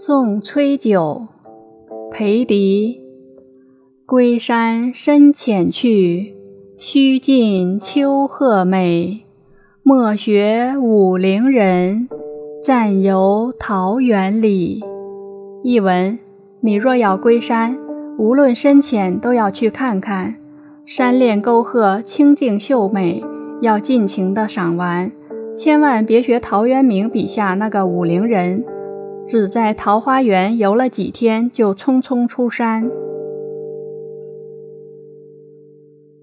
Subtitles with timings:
[0.00, 1.26] 送崔九，
[2.12, 3.00] 裴迪。
[4.06, 6.36] 归山深浅去，
[6.76, 9.24] 须尽秋壑美。
[9.82, 12.08] 莫学武陵人，
[12.62, 14.84] 暂游桃源里。
[15.64, 16.16] 译文：
[16.60, 17.76] 你若要归山，
[18.20, 20.36] 无论深浅，都要去看看。
[20.86, 23.24] 山恋沟壑清静秀美，
[23.60, 25.10] 要尽情的赏玩。
[25.56, 28.64] 千万别学陶渊明笔下那个武陵人，
[29.28, 32.90] 只在桃花源游了几天就匆匆出山。